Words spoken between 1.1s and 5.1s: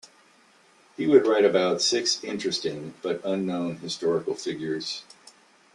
write about six interesting but unknown historical figures.